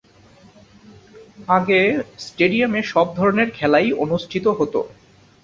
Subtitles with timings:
[1.49, 1.79] আগে
[2.19, 4.73] স্টেডিয়ামে সব ধরনের খেলাই অনুষ্ঠিত হত।